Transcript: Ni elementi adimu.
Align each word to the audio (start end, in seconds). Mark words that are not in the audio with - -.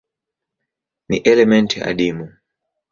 Ni 1.09 1.17
elementi 1.31 1.81
adimu. 1.89 2.27